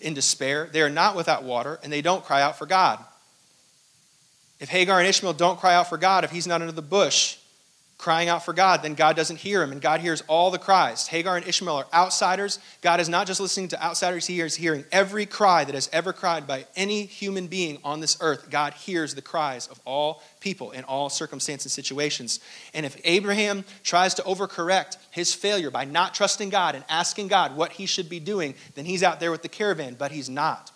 [0.00, 0.68] in despair.
[0.70, 3.02] They are not without water, and they don't cry out for God.
[4.60, 7.38] If Hagar and Ishmael don't cry out for God, if he's not under the bush,
[7.98, 11.08] crying out for God, then God doesn't hear him, and God hears all the cries.
[11.08, 12.60] Hagar and Ishmael are outsiders.
[12.80, 16.12] God is not just listening to outsiders, He is hearing every cry that has ever
[16.12, 18.50] cried by any human being on this earth.
[18.50, 22.38] God hears the cries of all people in all circumstances and situations.
[22.72, 27.56] And if Abraham tries to overcorrect his failure by not trusting God and asking God
[27.56, 30.70] what he should be doing, then he's out there with the caravan, but he's not.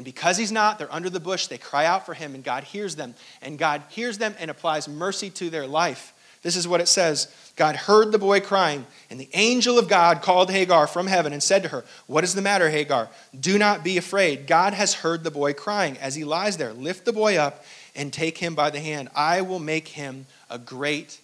[0.00, 1.48] And because he's not, they're under the bush.
[1.48, 3.14] They cry out for him, and God hears them.
[3.42, 6.14] And God hears them and applies mercy to their life.
[6.40, 10.22] This is what it says God heard the boy crying, and the angel of God
[10.22, 13.10] called Hagar from heaven and said to her, What is the matter, Hagar?
[13.38, 14.46] Do not be afraid.
[14.46, 16.72] God has heard the boy crying as he lies there.
[16.72, 17.62] Lift the boy up
[17.94, 19.10] and take him by the hand.
[19.14, 21.20] I will make him a great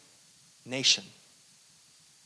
[0.66, 1.04] nation.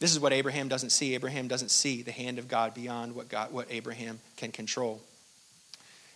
[0.01, 1.15] This is what Abraham doesn't see.
[1.15, 5.01] Abraham doesn't see the hand of God beyond what, God, what Abraham can control.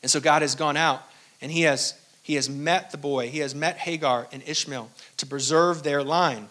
[0.04, 1.02] And so God has gone out
[1.40, 3.30] and he has, he has met the boy.
[3.30, 6.48] He has met Hagar and Ishmael to preserve their line.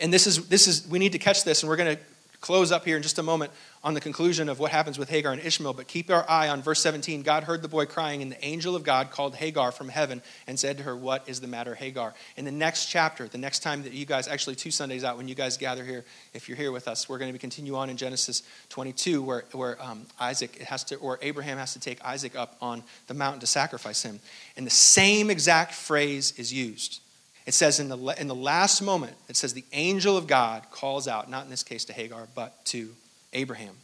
[0.00, 2.02] And this is, this is we need to catch this, and we're going to
[2.42, 3.52] close up here in just a moment
[3.84, 5.72] on the conclusion of what happens with Hagar and Ishmael.
[5.72, 7.22] But keep our eye on verse 17.
[7.22, 10.58] God heard the boy crying, and the angel of God called Hagar from heaven and
[10.58, 12.14] said to her, What is the matter, Hagar?
[12.36, 15.28] In the next chapter, the next time that you guys, actually two Sundays out, when
[15.28, 17.96] you guys gather here, if you're here with us, we're going to continue on in
[17.96, 22.56] Genesis 22, where, where um, Isaac has to, or Abraham has to take Isaac up
[22.60, 24.18] on the mountain to sacrifice him.
[24.56, 27.01] And the same exact phrase is used.
[27.46, 31.08] It says in the, in the last moment, it says the angel of God calls
[31.08, 32.90] out, not in this case to Hagar, but to
[33.32, 33.74] Abraham.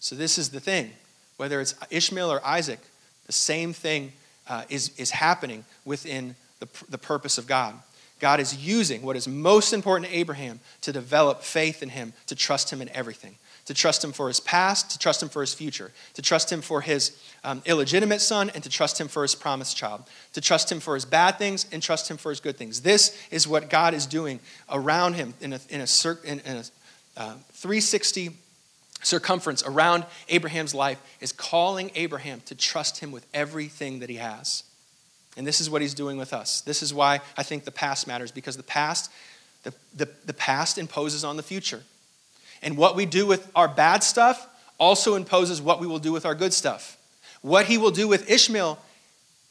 [0.00, 0.90] So this is the thing.
[1.36, 2.80] Whether it's Ishmael or Isaac,
[3.26, 4.12] the same thing
[4.48, 7.74] uh, is, is happening within the, the purpose of God.
[8.18, 12.34] God is using what is most important to Abraham to develop faith in him, to
[12.34, 13.36] trust him in everything
[13.70, 16.60] to trust him for his past, to trust him for his future, to trust him
[16.60, 20.02] for his um, illegitimate son, and to trust him for his promised child,
[20.32, 22.80] to trust him for his bad things and trust him for his good things.
[22.80, 25.86] This is what God is doing around him in a, in a,
[26.24, 26.64] in a
[27.16, 28.30] uh, 360
[29.02, 34.64] circumference around Abraham's life, is calling Abraham to trust him with everything that he has.
[35.36, 36.60] And this is what he's doing with us.
[36.62, 39.12] This is why I think the past matters, because the past,
[39.62, 41.84] the, the, the past imposes on the future.
[42.62, 44.46] And what we do with our bad stuff
[44.78, 46.96] also imposes what we will do with our good stuff.
[47.42, 48.78] What he will do with Ishmael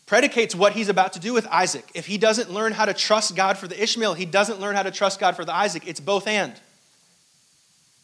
[0.06, 1.90] predicates what he's about to do with Isaac.
[1.94, 4.84] If he doesn't learn how to trust God for the Ishmael, he doesn't learn how
[4.84, 5.84] to trust God for the Isaac.
[5.88, 6.54] It's both and.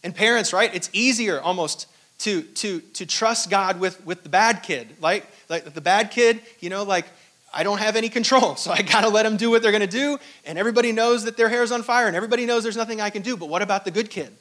[0.04, 0.74] And parents, right?
[0.74, 1.88] It's easier almost
[2.20, 4.88] to, to, to trust God with, with the bad kid.
[5.02, 7.06] Like, like the bad kid, you know, like
[7.52, 10.20] I don't have any control, so I gotta let them do what they're gonna do,
[10.46, 13.22] and everybody knows that their hair's on fire, and everybody knows there's nothing I can
[13.22, 13.36] do.
[13.36, 14.32] But what about the good kid?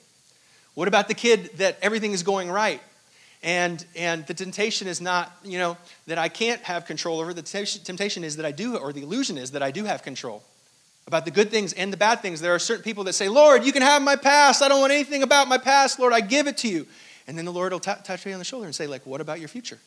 [0.74, 2.80] What about the kid that everything is going right?
[3.42, 7.34] And, and the temptation is not, you know, that I can't have control over.
[7.34, 10.42] The temptation is that I do, or the illusion is that I do have control.
[11.06, 12.40] About the good things and the bad things.
[12.40, 14.62] There are certain people that say, Lord, you can have my past.
[14.62, 15.98] I don't want anything about my past.
[15.98, 16.86] Lord, I give it to you.
[17.26, 19.20] And then the Lord will t- touch me on the shoulder and say, like, what
[19.20, 19.78] about your future?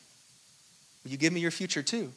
[1.02, 2.12] Will you give me your future too?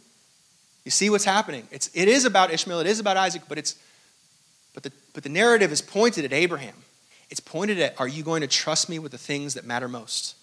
[0.86, 1.68] You see what's happening.
[1.72, 3.76] It's, it is about Ishmael, it is about Isaac, but, it's,
[4.76, 6.76] but, the, but the narrative is pointed at Abraham.
[7.32, 10.36] It's pointed at are you going to trust me with the things that matter most?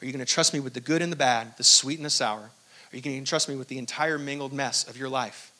[0.00, 2.06] Are you going to trust me with the good and the bad, the sweet and
[2.06, 2.38] the sour?
[2.92, 5.52] Are you going to trust me with the entire mingled mess of your life?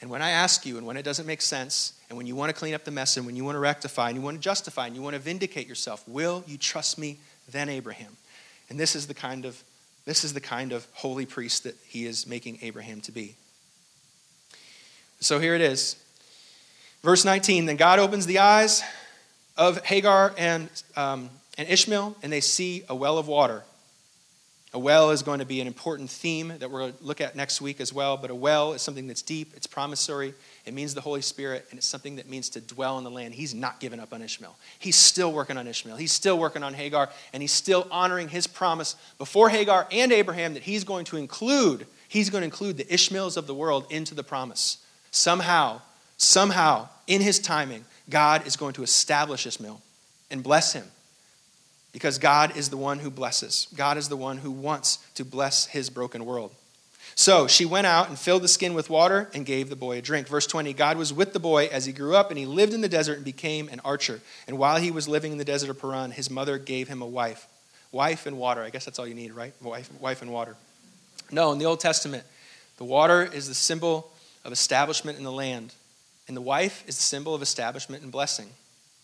[0.00, 2.50] And when I ask you, and when it doesn't make sense, and when you want
[2.50, 4.42] to clean up the mess, and when you want to rectify, and you want to
[4.42, 7.18] justify, and you want to vindicate yourself, will you trust me
[7.50, 8.16] then, Abraham?
[8.70, 9.62] And this is the kind of
[10.04, 13.34] this is the kind of holy priest that he is making Abraham to be.
[15.18, 15.96] So here it is.
[17.02, 18.84] Verse 19 Then God opens the eyes
[19.56, 23.62] of Hagar and, um, and Ishmael, and they see a well of water.
[24.74, 27.34] A well is going to be an important theme that we're going to look at
[27.34, 30.34] next week as well, but a well is something that's deep, it's promissory,
[30.66, 33.32] it means the Holy Spirit, and it's something that means to dwell in the land.
[33.32, 34.54] He's not giving up on Ishmael.
[34.78, 35.96] He's still working on Ishmael.
[35.96, 40.52] He's still working on Hagar, and he's still honoring his promise before Hagar and Abraham
[40.54, 44.14] that he's going to include, he's going to include the Ishmaels of the world into
[44.14, 44.78] the promise.
[45.10, 45.80] Somehow,
[46.16, 49.80] somehow, in his timing, God is going to establish Ishmael
[50.30, 50.84] and bless him.
[51.92, 53.68] because God is the one who blesses.
[53.74, 56.54] God is the one who wants to bless his broken world.
[57.14, 60.02] So she went out and filled the skin with water and gave the boy a
[60.02, 60.28] drink.
[60.28, 62.82] Verse 20 God was with the boy as he grew up, and he lived in
[62.82, 64.20] the desert and became an archer.
[64.46, 67.06] And while he was living in the desert of Paran, his mother gave him a
[67.06, 67.46] wife.
[67.92, 68.60] Wife and water.
[68.60, 69.54] I guess that's all you need, right?
[69.62, 70.54] Wife, wife and water.
[71.30, 72.24] No, in the Old Testament,
[72.76, 74.12] the water is the symbol
[74.44, 75.72] of establishment in the land,
[76.28, 78.48] and the wife is the symbol of establishment and blessing.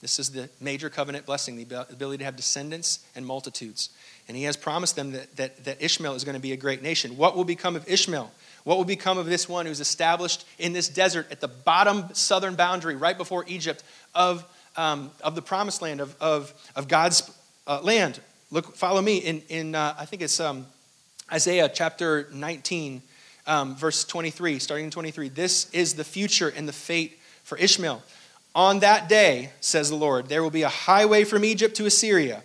[0.01, 3.91] This is the major covenant blessing, the ability to have descendants and multitudes.
[4.27, 6.83] And he has promised them that, that, that Ishmael is going to be a great
[6.83, 7.17] nation.
[7.17, 8.33] What will become of Ishmael?
[8.65, 12.57] What will become of this one who's established in this desert at the bottom southern
[12.57, 14.45] boundary, right before Egypt, of,
[14.77, 17.31] um, of the promised land, of, of, of God's
[17.69, 18.21] uh, land?
[18.51, 20.67] Look, follow me in, in uh, I think it's um,
[21.33, 23.03] Isaiah chapter 19,
[23.47, 25.29] um, verse 23, starting in 23.
[25.29, 28.03] This is the future and the fate for Ishmael.
[28.55, 32.43] On that day, says the Lord, there will be a highway from Egypt to Assyria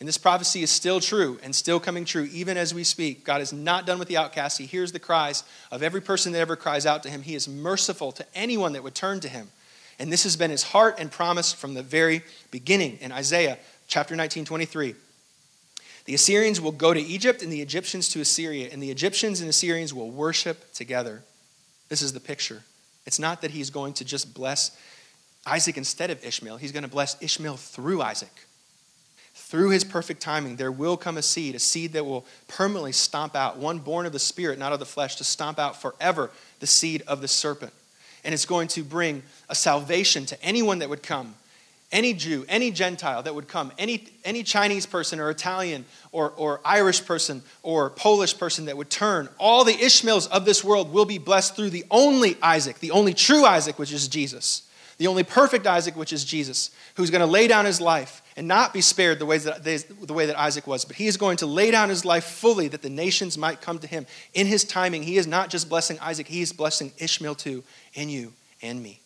[0.00, 3.24] and this prophecy is still true and still coming true even as we speak.
[3.24, 4.58] God is not done with the outcast.
[4.58, 7.22] He hears the cries of every person that ever cries out to him.
[7.22, 9.48] He is merciful to anyone that would turn to him.
[9.98, 14.14] And this has been his heart and promise from the very beginning in Isaiah chapter
[14.14, 14.94] 19, 23.
[16.08, 19.50] The Assyrians will go to Egypt and the Egyptians to Assyria, and the Egyptians and
[19.50, 21.22] Assyrians will worship together.
[21.90, 22.62] This is the picture.
[23.04, 24.74] It's not that he's going to just bless
[25.44, 28.46] Isaac instead of Ishmael, he's going to bless Ishmael through Isaac
[29.34, 33.36] through his perfect timing, there will come a seed, a seed that will permanently stomp
[33.36, 36.66] out, one born of the Spirit, not of the flesh, to stomp out forever the
[36.66, 37.72] seed of the serpent.
[38.24, 41.34] And it's going to bring a salvation to anyone that would come.
[41.90, 46.60] Any Jew, any Gentile that would come, any, any Chinese person or Italian or, or
[46.62, 51.06] Irish person or Polish person that would turn, all the Ishmaels of this world will
[51.06, 54.68] be blessed through the only Isaac, the only true Isaac, which is Jesus.
[54.98, 58.48] The only perfect Isaac, which is Jesus, who's going to lay down his life and
[58.48, 61.38] not be spared the way, that, the way that Isaac was, but he is going
[61.38, 64.06] to lay down his life fully that the nations might come to him.
[64.34, 67.62] In his timing, he is not just blessing Isaac, he is blessing Ishmael too,
[67.94, 69.00] and you and me.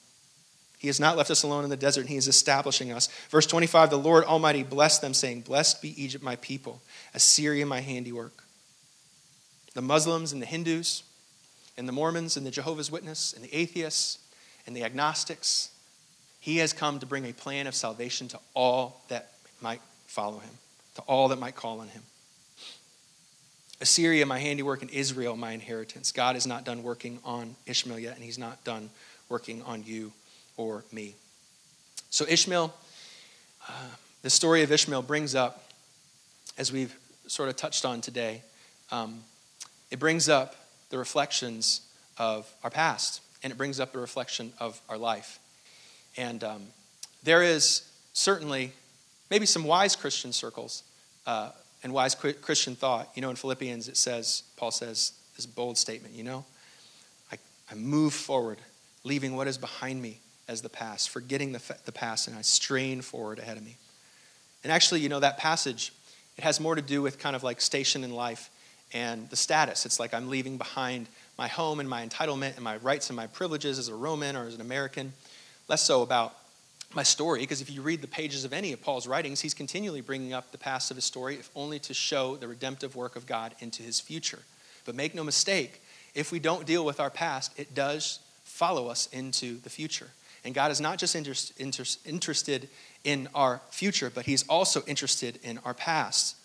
[0.82, 3.06] He has not left us alone in the desert, and he is establishing us.
[3.30, 6.82] Verse 25 The Lord Almighty blessed them, saying, Blessed be Egypt, my people,
[7.14, 8.42] Assyria, my handiwork.
[9.74, 11.04] The Muslims and the Hindus,
[11.78, 14.18] and the Mormons and the Jehovah's Witness, and the atheists,
[14.66, 15.70] and the agnostics,
[16.40, 20.54] he has come to bring a plan of salvation to all that might follow him,
[20.96, 22.02] to all that might call on him.
[23.80, 26.10] Assyria, my handiwork, and Israel, my inheritance.
[26.10, 28.90] God is not done working on Ishmael yet, and he's not done
[29.28, 30.12] working on you
[30.56, 31.14] or me.
[32.10, 32.74] So, Ishmael,
[33.68, 33.72] uh,
[34.22, 35.64] the story of Ishmael brings up,
[36.58, 36.94] as we've
[37.26, 38.42] sort of touched on today,
[38.90, 39.20] um,
[39.90, 40.54] it brings up
[40.90, 41.80] the reflections
[42.18, 45.38] of our past, and it brings up the reflection of our life.
[46.16, 46.62] And um,
[47.22, 48.72] there is certainly
[49.30, 50.82] maybe some wise Christian circles
[51.26, 51.50] uh,
[51.82, 53.08] and wise Christian thought.
[53.14, 56.44] You know, in Philippians, it says, Paul says this bold statement, you know,
[57.32, 57.38] I,
[57.70, 58.58] I move forward,
[59.02, 60.20] leaving what is behind me
[60.52, 63.76] as the past, forgetting the, the past, and I strain forward ahead of me.
[64.62, 65.92] And actually, you know, that passage,
[66.38, 68.50] it has more to do with kind of like station in life
[68.92, 69.86] and the status.
[69.86, 73.26] It's like I'm leaving behind my home and my entitlement and my rights and my
[73.26, 75.12] privileges as a Roman or as an American
[75.68, 76.34] less so about
[76.94, 80.02] my story, because if you read the pages of any of Paul's writings, he's continually
[80.02, 83.26] bringing up the past of his story, if only to show the redemptive work of
[83.26, 84.40] God into his future.
[84.84, 85.80] But make no mistake,
[86.14, 90.08] if we don't deal with our past, it does follow us into the future.
[90.44, 92.68] And God is not just inter- inter- interested
[93.04, 96.36] in our future, but he's also interested in our past.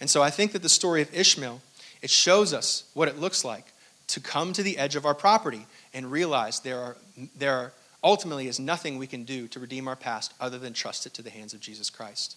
[0.00, 1.60] And so I think that the story of Ishmael,
[2.02, 3.72] it shows us what it looks like
[4.08, 6.96] to come to the edge of our property and realize there are,
[7.36, 7.72] there are
[8.04, 11.22] ultimately is nothing we can do to redeem our past other than trust it to
[11.22, 12.36] the hands of Jesus Christ.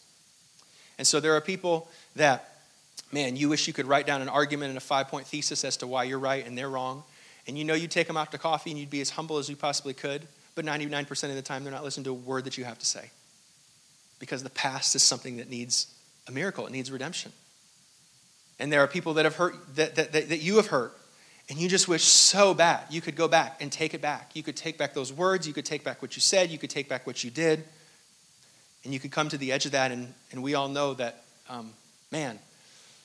[0.98, 2.62] And so there are people that,
[3.12, 5.78] man, you wish you could write down an argument and a five point thesis as
[5.78, 7.04] to why you're right and they're wrong.
[7.48, 9.50] And you know you'd take them out to coffee and you'd be as humble as
[9.50, 12.58] you possibly could, but 99% of the time they're not listening to a word that
[12.58, 13.12] you have to say.
[14.20, 15.94] Because the past is something that needs
[16.28, 17.32] a miracle, it needs redemption.
[18.58, 20.94] And there are people that have hurt, that, that, that, that you have hurt,
[21.50, 24.32] and you just wish so bad you could go back and take it back.
[24.34, 26.70] You could take back those words, you could take back what you said, you could
[26.70, 27.64] take back what you did,
[28.84, 29.92] and you could come to the edge of that.
[29.92, 31.72] And, and we all know that, um,
[32.12, 32.40] man,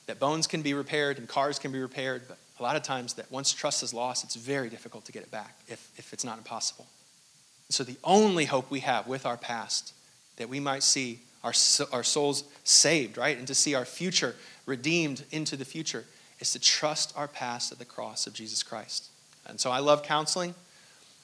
[0.07, 3.15] that bones can be repaired and cars can be repaired, but a lot of times
[3.15, 6.23] that once trust is lost, it's very difficult to get it back, if, if it's
[6.23, 6.87] not impossible.
[7.71, 9.93] And so the only hope we have with our past,
[10.35, 11.53] that we might see our,
[11.93, 13.37] our souls saved, right?
[13.37, 16.03] And to see our future redeemed into the future
[16.41, 19.07] is to trust our past at the cross of Jesus Christ.
[19.47, 20.53] And so I love counseling,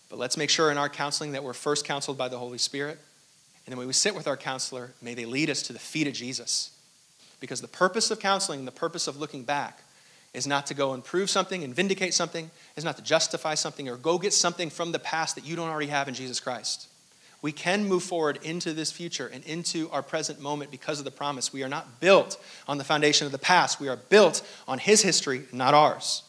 [0.10, 2.98] but let's make sure in our counseling that we're first counseled by the Holy Spirit.
[3.66, 6.08] And then when we sit with our counselor, may they lead us to the feet
[6.08, 6.72] of Jesus
[7.42, 9.82] Because the purpose of counseling, the purpose of looking back,
[10.38, 13.90] is not to go and prove something and vindicate something, is not to justify something
[13.90, 16.88] or go get something from the past that you don't already have in Jesus Christ.
[17.42, 21.12] We can move forward into this future and into our present moment because of the
[21.12, 21.52] promise.
[21.52, 25.02] We are not built on the foundation of the past, we are built on His
[25.02, 26.22] history, not ours.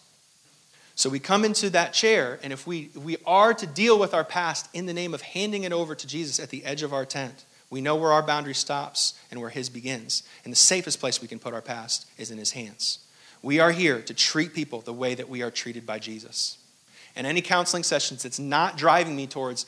[0.94, 4.14] So we come into that chair, and if we, if we are to deal with
[4.14, 6.94] our past in the name of handing it over to Jesus at the edge of
[6.94, 10.22] our tent, we know where our boundary stops and where His begins.
[10.44, 13.00] And the safest place we can put our past is in His hands.
[13.42, 16.58] We are here to treat people the way that we are treated by Jesus.
[17.14, 19.66] And any counseling sessions that's not driving me towards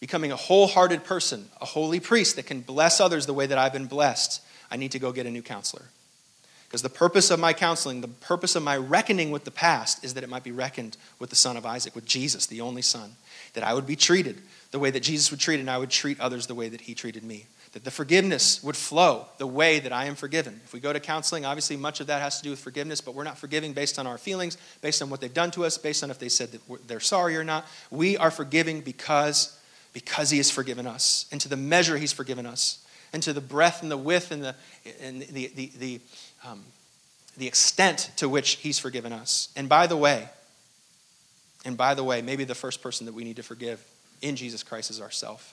[0.00, 3.72] becoming a wholehearted person, a holy priest that can bless others the way that I've
[3.72, 5.84] been blessed, I need to go get a new counselor.
[6.66, 10.14] Because the purpose of my counseling, the purpose of my reckoning with the past is
[10.14, 13.12] that it might be reckoned with the son of Isaac, with Jesus, the only son.
[13.52, 14.42] That I would be treated
[14.72, 16.94] the way that Jesus would treat, and I would treat others the way that he
[16.94, 20.60] treated me that the forgiveness would flow the way that I am forgiven.
[20.64, 23.16] If we go to counseling, obviously much of that has to do with forgiveness, but
[23.16, 26.04] we're not forgiving based on our feelings, based on what they've done to us, based
[26.04, 27.66] on if they said that they're sorry or not.
[27.90, 29.58] We are forgiving because,
[29.92, 33.40] because He has forgiven us, and to the measure He's forgiven us, and to the
[33.40, 34.54] breadth and the width and the,
[35.02, 36.00] and the, the, the,
[36.44, 36.62] um,
[37.36, 39.48] the extent to which He's forgiven us.
[39.56, 40.28] And by the way,
[41.64, 43.84] and by the way, maybe the first person that we need to forgive
[44.22, 45.52] in Jesus Christ is ourselves.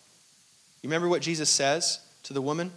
[0.84, 2.72] You remember what Jesus says to the woman?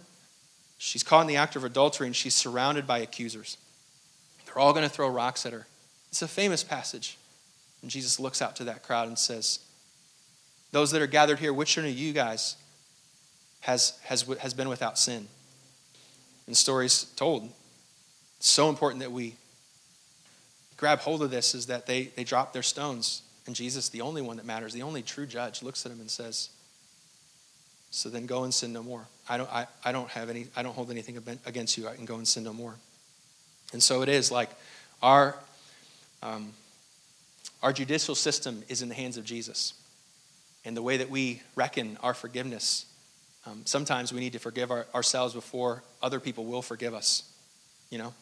[0.77, 3.57] She's caught in the act of adultery and she's surrounded by accusers.
[4.45, 5.67] They're all going to throw rocks at her.
[6.09, 7.17] It's a famous passage.
[7.81, 9.59] And Jesus looks out to that crowd and says,
[10.71, 12.55] Those that are gathered here, which one of you guys
[13.61, 15.27] has, has, has been without sin?
[16.47, 17.49] And stories told.
[18.37, 19.35] It's so important that we
[20.77, 23.23] grab hold of this is that they, they drop their stones.
[23.47, 26.09] And Jesus, the only one that matters, the only true judge, looks at him and
[26.09, 26.49] says,
[27.91, 29.07] so then go and sin no more.
[29.27, 31.87] I don't, I, I don't have any, I don't hold anything against you.
[31.87, 32.75] I can go and sin no more.
[33.73, 34.49] And so it is like
[35.01, 35.35] our,
[36.21, 36.51] um,
[37.63, 39.73] our judicial system is in the hands of Jesus.
[40.65, 42.85] And the way that we reckon our forgiveness,
[43.45, 47.31] um, sometimes we need to forgive our, ourselves before other people will forgive us,
[47.89, 48.13] you know?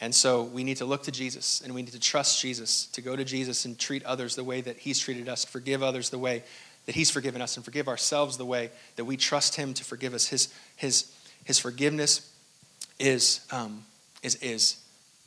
[0.00, 3.00] And so we need to look to Jesus and we need to trust Jesus, to
[3.00, 6.18] go to Jesus and treat others the way that He's treated us, forgive others the
[6.18, 6.42] way
[6.86, 10.14] that He's forgiven us and forgive ourselves the way that we trust Him to forgive
[10.14, 10.28] us.
[10.28, 11.12] His, his,
[11.44, 12.32] his forgiveness
[12.98, 13.84] is, um,
[14.22, 14.76] is, is,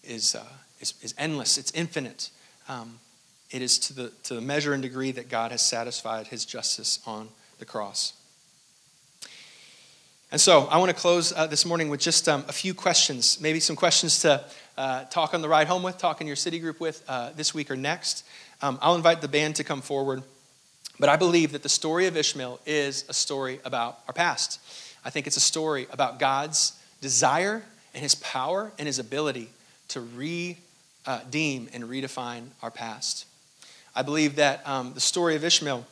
[0.03, 0.43] is, uh,
[0.79, 2.29] is, is, endless, it's infinite.
[2.67, 2.99] Um,
[3.51, 6.99] it is to the, to the measure and degree that God has satisfied His justice
[7.05, 7.29] on
[7.59, 8.13] the cross.
[10.31, 13.39] And so I want to close uh, this morning with just um, a few questions,
[13.39, 14.43] maybe some questions to
[14.77, 17.53] uh, talk on the ride home with, talk in your city group with uh, this
[17.53, 18.25] week or next.
[18.61, 20.23] Um, I'll invite the band to come forward.
[20.99, 24.59] But I believe that the story of Ishmael is a story about our past.
[25.03, 29.49] I think it's a story about God's desire and his power and his ability
[29.89, 30.57] to redeem
[31.73, 33.25] and redefine our past.
[33.95, 35.85] I believe that um, the story of Ishmael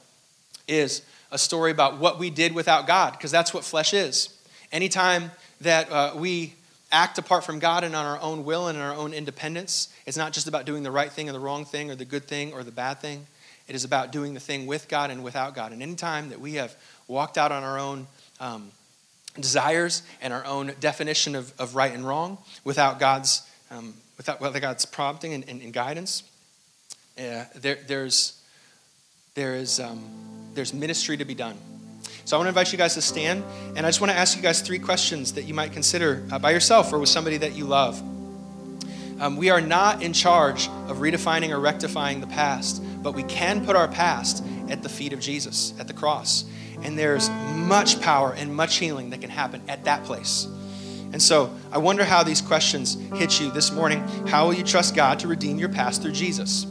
[0.68, 1.02] is
[1.32, 4.30] a story about what we did without God, because that's what flesh is.
[4.72, 5.32] Anytime
[5.62, 6.54] that uh, we
[6.92, 10.32] act apart from God and on our own will and our own independence, it's not
[10.32, 12.64] just about doing the right thing or the wrong thing or the good thing or
[12.64, 13.26] the bad thing.
[13.68, 15.72] It is about doing the thing with God and without God.
[15.72, 16.76] And any time that we have
[17.08, 18.08] walked out on our own
[18.40, 18.72] um,
[19.40, 24.62] desires and our own definition of, of right and wrong without God's, um, without, without
[24.62, 26.24] God's prompting and, and, and guidance,
[27.18, 28.42] uh, there, there's,
[29.36, 30.04] there is, um,
[30.54, 31.58] there's ministry to be done.
[32.26, 33.44] So I want to invite you guys to stand,
[33.76, 36.40] and I just want to ask you guys three questions that you might consider uh,
[36.40, 38.02] by yourself or with somebody that you love.
[39.20, 43.66] Um, we are not in charge of redefining or rectifying the past, but we can
[43.66, 46.46] put our past at the feet of Jesus, at the cross.
[46.82, 50.48] And there's much power and much healing that can happen at that place.
[51.12, 54.00] And so I wonder how these questions hit you this morning.
[54.28, 56.66] How will you trust God to redeem your past through Jesus?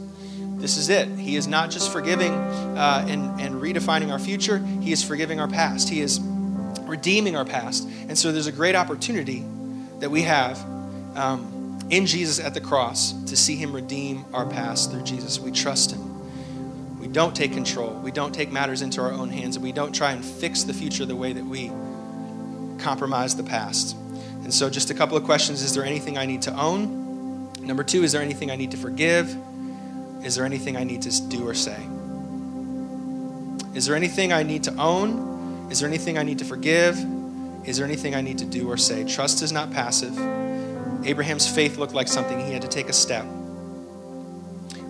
[0.57, 1.07] This is it.
[1.07, 5.47] He is not just forgiving uh, and, and redefining our future, He is forgiving our
[5.47, 5.89] past.
[5.89, 6.19] He is
[6.81, 7.87] redeeming our past.
[8.07, 9.45] And so there's a great opportunity
[9.99, 10.57] that we have
[11.15, 15.39] um, in Jesus at the cross to see Him redeem our past through Jesus.
[15.39, 16.12] We trust Him
[17.13, 17.93] don't take control.
[17.93, 20.73] We don't take matters into our own hands, and we don't try and fix the
[20.73, 21.71] future the way that we
[22.79, 23.95] compromise the past.
[24.43, 27.53] And so, just a couple of questions Is there anything I need to own?
[27.61, 29.37] Number two, is there anything I need to forgive?
[30.23, 31.81] Is there anything I need to do or say?
[33.73, 35.69] Is there anything I need to own?
[35.71, 36.97] Is there anything I need to forgive?
[37.65, 39.05] Is there anything I need to do or say?
[39.05, 40.17] Trust is not passive.
[41.05, 43.25] Abraham's faith looked like something he had to take a step.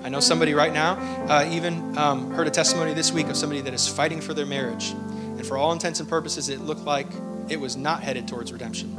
[0.04, 0.96] I know somebody right now,
[1.30, 4.46] uh, even um, heard a testimony this week of somebody that is fighting for their
[4.46, 4.92] marriage.
[4.92, 7.08] And for all intents and purposes, it looked like
[7.48, 8.94] it was not headed towards redemption.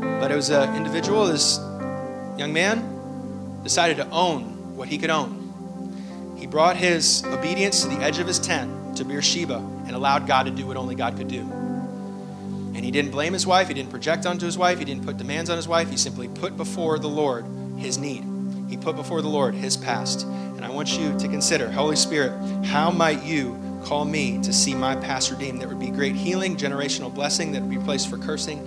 [0.00, 1.58] But it was an individual, this
[2.38, 6.34] young man, decided to own what he could own.
[6.38, 10.44] He brought his obedience to the edge of his tent to Beersheba and allowed God
[10.44, 11.40] to do what only God could do.
[11.40, 15.18] And he didn't blame his wife, he didn't project onto his wife, he didn't put
[15.18, 17.44] demands on his wife, he simply put before the Lord
[17.76, 18.24] his need.
[18.68, 20.24] He put before the Lord his past.
[20.24, 22.32] And I want you to consider, Holy Spirit,
[22.64, 25.62] how might you call me to see my past redeemed?
[25.62, 28.58] That would be great healing, generational blessing that would be placed for cursing,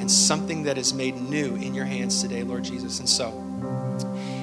[0.00, 2.98] and something that is made new in your hands today, Lord Jesus.
[2.98, 3.40] And so,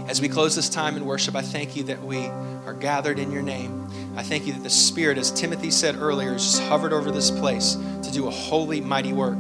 [0.07, 2.25] as we close this time in worship, I thank you that we
[2.65, 3.87] are gathered in your name.
[4.15, 7.31] I thank you that the Spirit, as Timothy said earlier, has just hovered over this
[7.31, 9.37] place to do a holy, mighty work.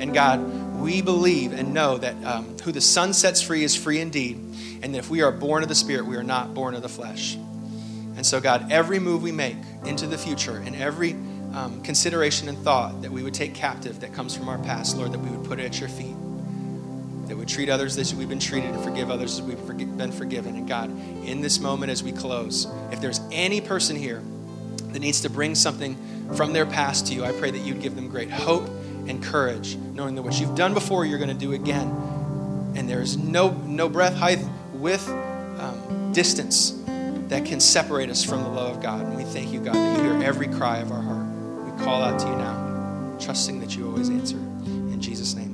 [0.00, 0.40] And God,
[0.80, 4.38] we believe and know that um, who the Son sets free is free indeed,
[4.82, 6.88] and that if we are born of the Spirit, we are not born of the
[6.88, 7.36] flesh.
[8.16, 11.12] And so, God, every move we make into the future and every
[11.54, 15.12] um, consideration and thought that we would take captive that comes from our past, Lord,
[15.12, 16.14] that we would put it at your feet,
[17.28, 20.56] that would treat others as we've been treated and forgive others as we've been forgiven.
[20.56, 20.90] And God,
[21.24, 24.22] in this moment as we close, if there's any person here
[24.92, 25.96] that needs to bring something
[26.34, 28.68] from their past to you, I pray that you'd give them great hope
[29.08, 31.88] and courage, knowing that what you've done before, you're going to do again.
[32.76, 34.38] And there's no, no breath, height,
[34.80, 36.80] width, um, distance
[37.28, 39.06] that can separate us from the love of God.
[39.06, 41.26] And we thank you, God, that you hear every cry of our heart.
[41.64, 44.36] We call out to you now, trusting that you always answer.
[44.36, 45.49] In Jesus' name.